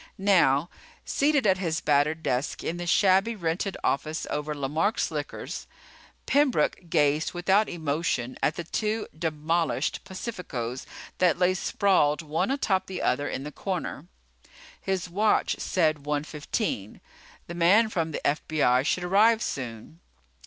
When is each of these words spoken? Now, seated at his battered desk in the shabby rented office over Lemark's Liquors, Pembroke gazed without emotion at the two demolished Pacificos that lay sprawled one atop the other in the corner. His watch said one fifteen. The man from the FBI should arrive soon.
Now, 0.17 0.71
seated 1.05 1.45
at 1.45 1.59
his 1.59 1.79
battered 1.79 2.23
desk 2.23 2.63
in 2.63 2.77
the 2.77 2.87
shabby 2.87 3.35
rented 3.35 3.77
office 3.83 4.25
over 4.31 4.55
Lemark's 4.55 5.11
Liquors, 5.11 5.67
Pembroke 6.25 6.89
gazed 6.89 7.33
without 7.35 7.69
emotion 7.69 8.35
at 8.41 8.55
the 8.55 8.63
two 8.63 9.05
demolished 9.15 10.03
Pacificos 10.03 10.87
that 11.19 11.37
lay 11.37 11.53
sprawled 11.53 12.23
one 12.23 12.49
atop 12.49 12.87
the 12.87 13.03
other 13.03 13.29
in 13.29 13.43
the 13.43 13.51
corner. 13.51 14.07
His 14.81 15.07
watch 15.07 15.57
said 15.59 16.03
one 16.07 16.23
fifteen. 16.23 16.99
The 17.45 17.53
man 17.53 17.87
from 17.87 18.09
the 18.11 18.21
FBI 18.25 18.83
should 18.87 19.03
arrive 19.03 19.43
soon. 19.43 19.99